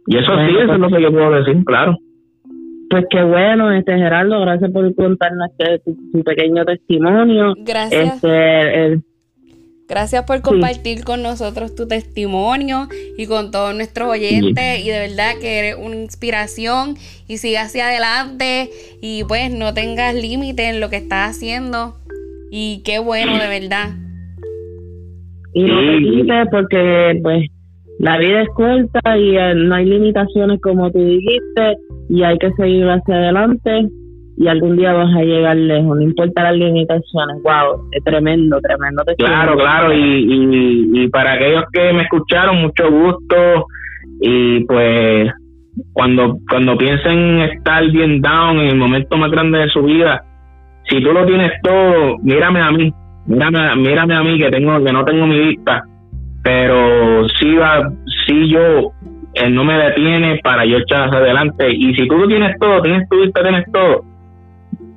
Y 0.07 0.17
eso 0.17 0.31
sí, 0.35 0.55
eso 0.57 0.73
es 0.73 0.79
lo 0.79 0.89
que 0.89 1.01
yo 1.01 1.11
puedo 1.11 1.31
decir, 1.31 1.63
claro. 1.65 1.97
Pues 2.89 3.05
qué 3.09 3.23
bueno, 3.23 3.71
este 3.71 3.95
Gerardo, 3.95 4.41
gracias 4.41 4.71
por 4.71 4.93
contarnos 4.95 5.49
este, 5.57 5.79
tu, 5.79 6.23
pequeño 6.23 6.65
testimonio. 6.65 7.53
Gracias. 7.57 8.15
Este, 8.15 9.01
Gracias 9.91 10.23
por 10.23 10.41
compartir 10.41 11.03
con 11.03 11.21
nosotros 11.21 11.75
tu 11.75 11.85
testimonio 11.85 12.87
y 13.17 13.27
con 13.27 13.51
todos 13.51 13.75
nuestros 13.75 14.09
oyentes. 14.09 14.85
Y 14.85 14.89
de 14.89 14.99
verdad 14.99 15.33
que 15.41 15.59
eres 15.59 15.75
una 15.77 15.97
inspiración 15.97 16.95
y 17.27 17.39
siga 17.39 17.63
hacia 17.63 17.87
adelante 17.87 18.69
y 19.01 19.25
pues 19.25 19.51
no 19.51 19.73
tengas 19.73 20.15
límite 20.15 20.69
en 20.69 20.79
lo 20.79 20.89
que 20.89 20.95
estás 20.95 21.31
haciendo. 21.31 21.97
Y 22.51 22.83
qué 22.83 22.99
bueno, 22.99 23.31
de 23.31 23.47
verdad. 23.47 23.91
Y 25.53 25.63
no 25.63 26.25
te 26.25 26.49
porque 26.51 27.19
pues 27.23 27.47
la 27.99 28.17
vida 28.17 28.41
es 28.41 28.49
corta 28.49 29.17
y 29.17 29.37
eh, 29.37 29.55
no 29.55 29.75
hay 29.75 29.85
limitaciones 29.85 30.59
como 30.61 30.91
tú 30.91 30.99
dijiste 30.99 31.77
y 32.09 32.23
hay 32.23 32.37
que 32.39 32.51
seguir 32.53 32.89
hacia 32.89 33.15
adelante 33.15 33.87
y 34.37 34.47
algún 34.47 34.75
día 34.75 34.91
vas 34.91 35.15
a 35.15 35.21
llegar 35.21 35.55
lejos, 35.55 35.95
no 35.95 36.01
importa 36.01 36.43
las 36.43 36.55
limitaciones. 36.55 37.37
Wow, 37.43 37.87
es 37.91 38.03
tremendo, 38.03 38.59
tremendo. 38.59 39.03
Claro, 39.17 39.55
claro, 39.55 39.93
y, 39.93 39.99
y, 39.99 41.03
y 41.03 41.07
para 41.09 41.33
aquellos 41.33 41.63
que 41.71 41.93
me 41.93 42.03
escucharon, 42.03 42.61
mucho 42.61 42.89
gusto 42.91 43.67
y 44.19 44.65
pues 44.65 45.31
cuando 45.93 46.37
cuando 46.49 46.77
piensen 46.77 47.39
estar 47.41 47.89
bien 47.91 48.19
down 48.21 48.59
en 48.59 48.67
el 48.67 48.75
momento 48.75 49.15
más 49.15 49.31
grande 49.31 49.59
de 49.59 49.69
su 49.69 49.83
vida, 49.83 50.21
si 50.91 51.01
tú 51.01 51.13
lo 51.13 51.25
tienes 51.25 51.53
todo, 51.63 52.17
mírame 52.21 52.61
a 52.61 52.71
mí, 52.71 52.93
mírame, 53.25 53.75
mírame 53.77 54.13
a 54.13 54.23
mí 54.23 54.37
que 54.37 54.51
tengo 54.51 54.83
que 54.83 54.91
no 54.91 55.05
tengo 55.05 55.25
mi 55.25 55.39
vista, 55.39 55.83
pero 56.43 57.27
si 57.29 57.55
va, 57.55 57.89
si 58.27 58.49
yo 58.49 58.91
él 59.33 59.45
eh, 59.45 59.49
no 59.49 59.63
me 59.63 59.77
detiene 59.77 60.39
para 60.43 60.65
yo 60.65 60.79
echar 60.79 61.07
hacia 61.07 61.19
adelante 61.19 61.71
y 61.71 61.93
si 61.95 62.07
tú 62.07 62.17
lo 62.17 62.27
tienes 62.27 62.59
todo, 62.59 62.81
tienes 62.81 63.07
tu 63.07 63.21
vista, 63.21 63.41
tienes 63.41 63.71
todo, 63.71 64.03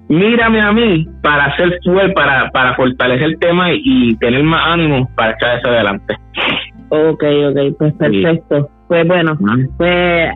mírame 0.09 0.61
a 0.61 0.72
mí 0.72 1.07
para 1.22 1.44
hacer 1.44 1.78
fuerte, 1.85 2.12
para, 2.14 2.50
para 2.50 2.74
fortalecer 2.74 3.28
el 3.28 3.38
tema 3.38 3.68
y, 3.72 4.16
tener 4.16 4.42
más 4.42 4.74
ánimo 4.74 5.09
para 5.14 5.33
echar 5.33 5.59
hacia 5.59 5.70
adelante. 5.70 6.16
Ok, 6.88 7.22
ok, 7.50 7.76
pues 7.78 7.94
perfecto. 7.94 8.68
Pues 8.88 9.07
bueno, 9.07 9.38
pues 9.78 10.30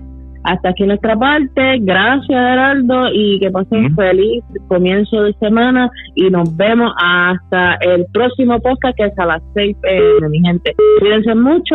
hasta 0.45 0.71
aquí 0.71 0.85
nuestra 0.85 1.17
parte. 1.17 1.79
Gracias, 1.81 2.27
Geraldo, 2.29 3.09
y 3.13 3.39
que 3.41 3.51
pasen 3.51 3.87
un 3.87 3.95
feliz 3.95 4.45
comienzo 4.69 5.23
de 5.23 5.35
semana. 5.35 5.91
Y 6.15 6.31
nos 6.31 6.57
vemos 6.57 6.93
hasta 7.03 7.75
el 7.81 8.07
próximo 8.13 8.61
podcast, 8.61 8.97
que 8.97 9.07
es 9.07 9.19
a 9.19 9.27
las 9.27 9.43
6 9.55 9.77
pm, 9.83 10.29
mi 10.29 10.41
gente. 10.41 10.75
Cuídense 11.01 11.35
mucho. 11.35 11.75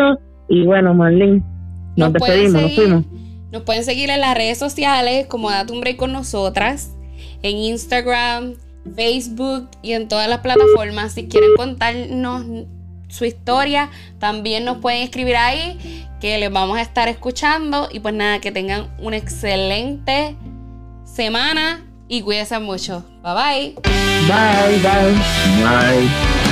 Y 0.49 0.65
bueno, 0.65 0.93
Marlene, 0.93 1.41
nos, 1.95 2.13
despedimos, 2.13 2.61
nos 2.61 2.75
fuimos. 2.75 3.05
Nos 3.51 3.61
pueden 3.63 3.83
seguir 3.83 4.09
en 4.09 4.21
las 4.21 4.35
redes 4.35 4.57
sociales 4.57 5.27
como 5.27 5.51
Date 5.51 5.73
un 5.73 5.81
Break 5.81 5.97
con 5.97 6.11
nosotras, 6.11 6.97
en 7.43 7.57
Instagram, 7.57 8.53
Facebook 8.95 9.69
y 9.81 9.93
en 9.93 10.07
todas 10.07 10.27
las 10.27 10.39
plataformas. 10.39 11.13
Si 11.13 11.27
quieren 11.27 11.51
contarnos 11.55 12.45
su 13.13 13.25
historia, 13.25 13.89
también 14.19 14.65
nos 14.65 14.77
pueden 14.77 15.03
escribir 15.03 15.35
ahí 15.35 16.07
que 16.19 16.37
les 16.37 16.51
vamos 16.51 16.77
a 16.77 16.81
estar 16.81 17.07
escuchando 17.09 17.89
y 17.91 17.99
pues 17.99 18.15
nada, 18.15 18.39
que 18.39 18.51
tengan 18.51 18.87
una 18.97 19.17
excelente 19.17 20.35
semana 21.05 21.85
y 22.07 22.21
cuídense 22.21 22.57
mucho. 22.59 23.05
Bye 23.21 23.33
bye. 23.33 23.75
Bye, 24.27 24.79
bye. 24.81 25.13
Bye. 25.63 26.42